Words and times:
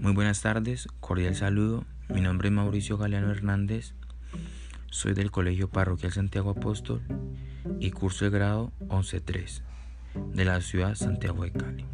Muy 0.00 0.14
buenas 0.14 0.40
tardes, 0.40 0.88
cordial 1.00 1.34
saludo. 1.34 1.84
Mi 2.08 2.22
nombre 2.22 2.48
es 2.48 2.54
Mauricio 2.54 2.96
Galeano 2.96 3.30
Hernández. 3.30 3.92
Soy 4.90 5.12
del 5.12 5.30
Colegio 5.30 5.68
Parroquial 5.68 6.10
Santiago 6.10 6.48
Apóstol 6.48 7.02
y 7.80 7.90
curso 7.90 8.24
el 8.24 8.30
grado 8.30 8.72
11.3 8.88 9.60
de 10.32 10.44
la 10.46 10.62
ciudad 10.62 10.94
Santiago 10.94 11.44
de 11.44 11.52
Cali. 11.52 11.84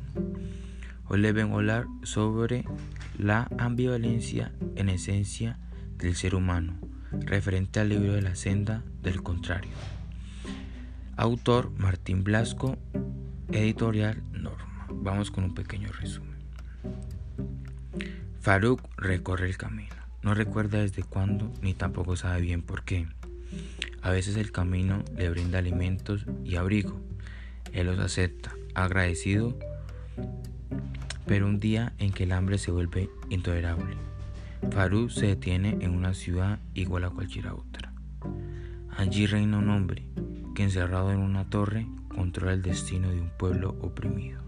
Hoy 1.08 1.18
les 1.18 1.34
vengo 1.34 1.56
a 1.56 1.58
hablar 1.58 1.86
sobre 2.04 2.64
la 3.18 3.48
ambivalencia 3.58 4.52
en 4.76 4.88
esencia 4.88 5.58
del 5.98 6.14
ser 6.14 6.36
humano, 6.36 6.78
referente 7.10 7.80
al 7.80 7.88
libro 7.88 8.12
de 8.12 8.22
la 8.22 8.36
senda 8.36 8.84
del 9.02 9.20
contrario. 9.24 9.72
Autor 11.16 11.72
Martín 11.76 12.22
Blasco, 12.22 12.78
editorial 13.50 14.22
Norma. 14.30 14.86
Vamos 14.90 15.32
con 15.32 15.42
un 15.42 15.54
pequeño 15.54 15.90
resumen. 15.90 16.35
Faruk 18.46 18.80
recorre 18.96 19.48
el 19.48 19.56
camino. 19.56 19.96
No 20.22 20.32
recuerda 20.32 20.78
desde 20.78 21.02
cuándo 21.02 21.52
ni 21.62 21.74
tampoco 21.74 22.14
sabe 22.14 22.42
bien 22.42 22.62
por 22.62 22.84
qué. 22.84 23.08
A 24.02 24.10
veces 24.10 24.36
el 24.36 24.52
camino 24.52 25.02
le 25.16 25.28
brinda 25.30 25.58
alimentos 25.58 26.24
y 26.44 26.54
abrigo. 26.54 27.00
Él 27.72 27.88
los 27.88 27.98
acepta, 27.98 28.54
agradecido, 28.72 29.58
pero 31.26 31.48
un 31.48 31.58
día 31.58 31.94
en 31.98 32.12
que 32.12 32.22
el 32.22 32.30
hambre 32.30 32.58
se 32.58 32.70
vuelve 32.70 33.10
intolerable. 33.30 33.96
Faruk 34.70 35.10
se 35.10 35.26
detiene 35.26 35.78
en 35.80 35.90
una 35.90 36.14
ciudad 36.14 36.60
igual 36.72 37.02
a 37.02 37.10
cualquier 37.10 37.48
otra. 37.48 37.92
Allí 38.96 39.26
reina 39.26 39.58
un 39.58 39.70
hombre 39.70 40.06
que 40.54 40.62
encerrado 40.62 41.10
en 41.10 41.18
una 41.18 41.50
torre 41.50 41.88
controla 42.14 42.52
el 42.52 42.62
destino 42.62 43.10
de 43.10 43.20
un 43.22 43.30
pueblo 43.30 43.70
oprimido. 43.80 44.45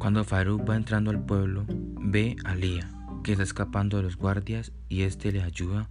Cuando 0.00 0.24
Faruk 0.24 0.66
va 0.66 0.76
entrando 0.76 1.10
al 1.10 1.22
pueblo, 1.22 1.66
ve 1.68 2.34
a 2.46 2.54
Lía, 2.54 2.90
que 3.22 3.32
está 3.32 3.44
escapando 3.44 3.98
de 3.98 4.04
los 4.04 4.16
guardias 4.16 4.72
y 4.88 5.02
este 5.02 5.30
le 5.30 5.42
ayuda 5.42 5.90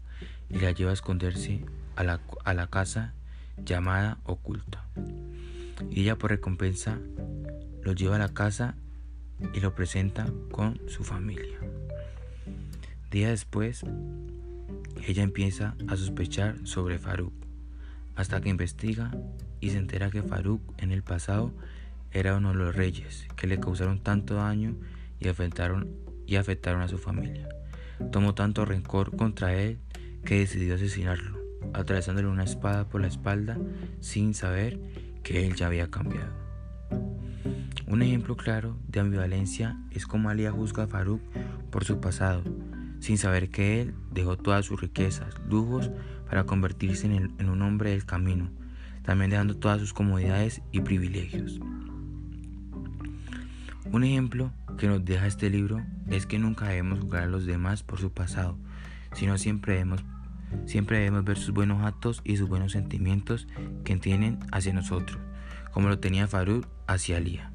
y 0.50 0.58
la 0.58 0.72
lleva 0.72 0.90
a 0.90 0.96
esconderse 0.96 1.64
a 1.96 2.04
la, 2.04 2.20
a 2.44 2.56
la 2.56 2.66
casa 2.66 3.14
llamada 3.64 4.18
oculta. 4.24 4.84
Y 5.92 6.02
ella 6.02 6.18
por 6.18 6.32
recompensa 6.32 6.98
lo 7.84 7.94
lleva 7.94 8.16
a 8.16 8.20
la 8.20 8.34
casa 8.34 8.74
y 9.54 9.60
lo 9.60 9.76
presenta 9.76 10.26
con 10.52 10.82
su 10.88 11.04
familia. 11.04 11.60
Días 13.12 13.30
después, 13.30 13.86
ella 15.08 15.22
empieza 15.22 15.76
a 15.88 15.96
sospechar 15.96 16.56
sobre 16.64 16.98
Faruk, 16.98 17.34
hasta 18.16 18.42
que 18.42 18.50
investiga 18.50 19.12
y 19.60 19.70
se 19.70 19.78
entera 19.78 20.10
que 20.10 20.24
Faruk 20.24 20.62
en 20.82 20.92
el 20.92 21.04
pasado 21.04 21.54
era 22.12 22.36
uno 22.36 22.50
de 22.50 22.56
los 22.56 22.76
reyes 22.76 23.28
que 23.36 23.48
le 23.48 23.60
causaron 23.60 24.02
tanto 24.02 24.36
daño 24.36 24.76
y 25.20 25.28
afectaron, 25.28 25.90
y 26.26 26.36
afectaron 26.36 26.82
a 26.82 26.88
su 26.88 26.98
familia. 26.98 27.48
Tomó 28.12 28.34
tanto 28.34 28.66
rencor 28.66 29.16
contra 29.16 29.54
él 29.54 29.80
que 30.24 30.40
decidió 30.40 30.76
asesinarlo, 30.76 31.40
atravesándole 31.74 32.28
una 32.28 32.44
espada 32.44 32.88
por 32.88 33.02
la 33.02 33.08
espalda 33.08 33.58
sin 34.00 34.34
saber 34.34 34.80
que 35.24 35.46
él 35.46 35.56
ya 35.56 35.68
había 35.68 35.92
cambiado. 35.92 36.34
Un 37.88 38.02
ejemplo 38.02 38.38
claro 38.38 38.78
de 38.88 39.00
ambivalencia 39.00 39.78
es 39.92 40.06
como 40.06 40.30
Alía 40.30 40.52
juzga 40.52 40.84
a 40.84 40.88
Faruk 40.88 41.22
por 41.72 41.86
su 41.86 42.00
pasado, 42.00 42.44
sin 43.00 43.18
saber 43.18 43.50
que 43.50 43.82
él 43.82 43.96
dejó 44.12 44.38
todas 44.38 44.66
sus 44.66 44.80
riquezas, 44.80 45.36
lujos, 45.50 45.90
para 46.30 46.46
convertirse 46.46 47.08
en, 47.08 47.34
en 47.40 47.50
un 47.50 47.62
hombre 47.62 47.92
del 47.92 48.06
camino, 48.06 48.52
también 49.04 49.32
dejando 49.32 49.58
todas 49.58 49.80
sus 49.80 49.94
comodidades 49.94 50.62
y 50.72 50.82
privilegios. 50.82 51.60
Un 53.92 54.04
ejemplo 54.04 54.52
que 54.78 54.88
nos 54.88 55.04
deja 55.04 55.25
este 55.25 55.50
libro 55.50 55.84
es 56.08 56.28
que 56.28 56.38
nunca 56.38 56.68
debemos 56.68 57.00
juzgar 57.00 57.24
a 57.24 57.28
los 57.28 57.46
demás 57.46 57.81
por 57.81 58.00
su 58.00 58.12
pasado, 58.12 58.58
sino 59.13 59.38
siempre 59.40 59.74
debemos, 59.74 60.03
siempre 60.66 61.00
debemos 61.00 61.24
ver 61.24 61.38
sus 61.38 61.53
buenos 61.53 61.84
actos 61.84 62.22
y 62.24 62.38
sus 62.38 62.47
buenos 62.47 62.74
sentimientos 62.74 63.47
que 63.84 63.97
tienen 63.97 64.40
hacia 64.52 64.74
nosotros, 64.74 65.18
como 65.72 65.90
lo 65.90 66.00
tenía 66.00 66.28
Farud 66.28 66.66
hacia 66.86 67.18
Alía. 67.18 67.52